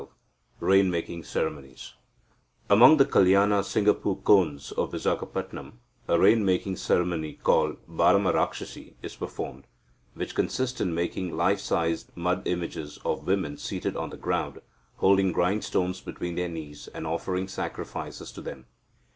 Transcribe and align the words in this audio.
XII 0.03 0.07
RAIN 0.61 0.89
MAKING 0.89 1.23
CEREMONIES 1.23 1.93
Among 2.71 2.97
the 2.97 3.05
Kalyana 3.05 3.63
Singapu 3.63 4.23
Kondhs 4.23 4.71
of 4.71 4.93
Vizagapatam, 4.93 5.73
a 6.07 6.17
rain 6.19 6.43
making 6.43 6.77
ceremony 6.77 7.33
called 7.33 7.77
barmarakshasi 7.87 8.95
is 9.03 9.15
performed, 9.15 9.67
which 10.15 10.33
consists 10.33 10.81
in 10.81 10.95
making 10.95 11.37
life 11.37 11.59
size 11.59 12.07
mud 12.15 12.47
images 12.47 12.97
of 13.05 13.27
women 13.27 13.57
seated 13.57 13.95
on 13.95 14.09
the 14.09 14.17
ground, 14.17 14.61
holding 14.95 15.31
grindstones 15.31 16.01
between 16.01 16.33
their 16.33 16.49
knees, 16.49 16.87
and 16.95 17.05
offering 17.05 17.47
sacrifices 17.47 18.31
to 18.31 18.41
them. 18.41 18.65